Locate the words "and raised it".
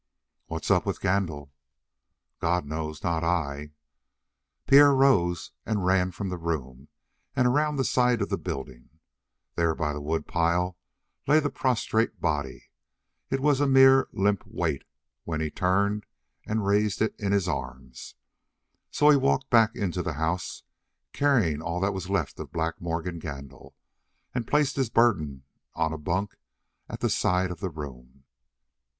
16.47-17.13